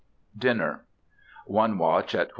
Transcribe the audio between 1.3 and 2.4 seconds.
One watch at 12.